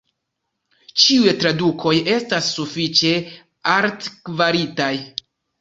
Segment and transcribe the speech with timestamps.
[1.01, 3.13] Ĉiuj tradukoj estas sufiĉe
[3.77, 4.93] altkvalitaj.